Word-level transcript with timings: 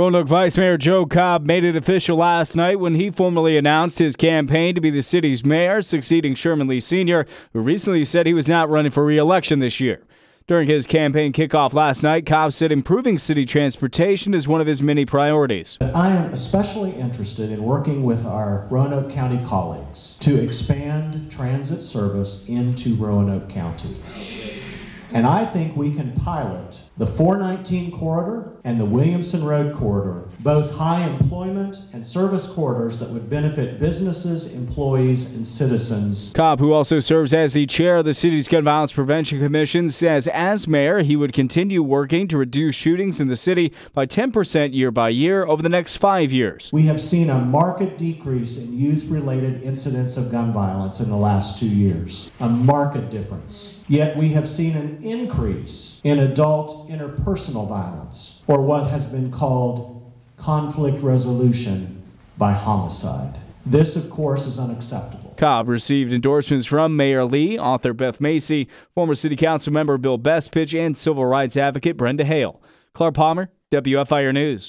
Roanoke 0.00 0.28
Vice 0.28 0.56
Mayor 0.56 0.78
Joe 0.78 1.04
Cobb 1.04 1.44
made 1.44 1.62
it 1.62 1.76
official 1.76 2.16
last 2.16 2.56
night 2.56 2.80
when 2.80 2.94
he 2.94 3.10
formally 3.10 3.58
announced 3.58 3.98
his 3.98 4.16
campaign 4.16 4.74
to 4.74 4.80
be 4.80 4.88
the 4.88 5.02
city's 5.02 5.44
mayor, 5.44 5.82
succeeding 5.82 6.34
Sherman 6.34 6.68
Lea 6.68 6.80
Sr., 6.80 7.26
who 7.52 7.60
recently 7.60 8.06
said 8.06 8.24
he 8.24 8.32
was 8.32 8.48
not 8.48 8.70
running 8.70 8.90
for 8.90 9.04
re-election 9.04 9.58
this 9.58 9.78
year. 9.78 10.02
During 10.46 10.68
his 10.68 10.86
campaign 10.86 11.34
kickoff 11.34 11.74
last 11.74 12.02
night, 12.02 12.24
Cobb 12.24 12.54
said 12.54 12.72
improving 12.72 13.18
city 13.18 13.44
transportation 13.44 14.32
is 14.32 14.48
one 14.48 14.62
of 14.62 14.66
his 14.66 14.80
many 14.80 15.04
priorities. 15.04 15.76
I 15.82 16.08
am 16.08 16.32
especially 16.32 16.92
interested 16.92 17.52
in 17.52 17.62
working 17.62 18.02
with 18.02 18.24
our 18.24 18.66
Roanoke 18.70 19.10
County 19.10 19.44
colleagues 19.44 20.16
to 20.20 20.42
expand 20.42 21.30
transit 21.30 21.82
service 21.82 22.46
into 22.48 22.94
Roanoke 22.94 23.50
County. 23.50 23.94
And 25.12 25.26
I 25.26 25.44
think 25.44 25.76
we 25.76 25.92
can 25.92 26.12
pilot 26.12 26.78
the 26.96 27.06
419 27.06 27.98
corridor 27.98 28.52
and 28.62 28.78
the 28.78 28.84
Williamson 28.84 29.42
Road 29.44 29.74
corridor, 29.74 30.28
both 30.40 30.70
high 30.70 31.06
employment 31.06 31.78
and 31.92 32.04
service 32.04 32.46
corridors 32.46 33.00
that 33.00 33.08
would 33.08 33.28
benefit 33.28 33.80
businesses, 33.80 34.54
employees, 34.54 35.34
and 35.34 35.48
citizens. 35.48 36.32
Cobb, 36.34 36.60
who 36.60 36.72
also 36.72 37.00
serves 37.00 37.32
as 37.32 37.54
the 37.54 37.66
chair 37.66 37.96
of 37.96 38.04
the 38.04 38.14
city's 38.14 38.46
Gun 38.46 38.62
Violence 38.62 38.92
Prevention 38.92 39.40
Commission, 39.40 39.88
says 39.88 40.28
as 40.28 40.68
mayor, 40.68 41.00
he 41.00 41.16
would 41.16 41.32
continue 41.32 41.82
working 41.82 42.28
to 42.28 42.36
reduce 42.36 42.76
shootings 42.76 43.18
in 43.18 43.28
the 43.28 43.36
city 43.36 43.72
by 43.94 44.06
10% 44.06 44.74
year 44.74 44.90
by 44.90 45.08
year 45.08 45.44
over 45.46 45.62
the 45.62 45.68
next 45.68 45.96
five 45.96 46.32
years. 46.32 46.70
We 46.72 46.82
have 46.82 47.00
seen 47.00 47.30
a 47.30 47.38
marked 47.40 47.98
decrease 47.98 48.58
in 48.58 48.78
youth 48.78 49.04
related 49.04 49.62
incidents 49.62 50.16
of 50.16 50.30
gun 50.30 50.52
violence 50.52 51.00
in 51.00 51.08
the 51.08 51.16
last 51.16 51.58
two 51.58 51.68
years, 51.68 52.30
a 52.40 52.48
marked 52.48 53.10
difference. 53.10 53.80
Yet 53.90 54.16
we 54.18 54.28
have 54.28 54.48
seen 54.48 54.76
an 54.76 54.99
increase 55.02 56.00
in 56.04 56.18
adult 56.18 56.88
interpersonal 56.88 57.68
violence, 57.68 58.42
or 58.46 58.62
what 58.62 58.90
has 58.90 59.06
been 59.06 59.30
called 59.30 60.12
conflict 60.36 61.02
resolution 61.02 62.02
by 62.38 62.52
homicide. 62.52 63.38
This, 63.66 63.96
of 63.96 64.08
course, 64.10 64.46
is 64.46 64.58
unacceptable. 64.58 65.34
Cobb 65.36 65.68
received 65.68 66.12
endorsements 66.12 66.66
from 66.66 66.96
Mayor 66.96 67.24
Lea, 67.24 67.58
author 67.58 67.92
Beth 67.92 68.20
Macy, 68.20 68.68
former 68.94 69.14
City 69.14 69.36
Council 69.36 69.72
member 69.72 69.98
Bill 69.98 70.18
Bestpitch, 70.18 70.78
and 70.78 70.96
civil 70.96 71.24
rights 71.24 71.56
advocate 71.56 71.96
Brenda 71.96 72.24
Hale. 72.24 72.60
Clark 72.94 73.14
Palmer, 73.14 73.50
WFIR 73.70 74.34
News. 74.34 74.68